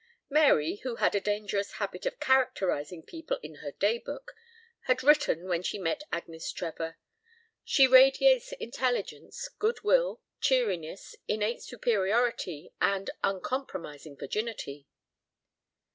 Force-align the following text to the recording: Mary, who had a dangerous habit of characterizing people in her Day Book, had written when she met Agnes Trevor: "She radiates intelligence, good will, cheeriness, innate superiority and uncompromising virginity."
Mary, 0.31 0.77
who 0.77 0.95
had 0.95 1.13
a 1.13 1.21
dangerous 1.21 1.73
habit 1.73 2.07
of 2.07 2.19
characterizing 2.19 3.03
people 3.03 3.37
in 3.43 3.57
her 3.61 3.71
Day 3.71 3.99
Book, 3.99 4.31
had 4.85 5.03
written 5.03 5.47
when 5.47 5.61
she 5.61 5.77
met 5.77 6.01
Agnes 6.11 6.51
Trevor: 6.51 6.97
"She 7.63 7.85
radiates 7.85 8.51
intelligence, 8.53 9.47
good 9.59 9.81
will, 9.83 10.19
cheeriness, 10.39 11.13
innate 11.27 11.61
superiority 11.61 12.73
and 12.81 13.11
uncompromising 13.23 14.17
virginity." 14.17 14.87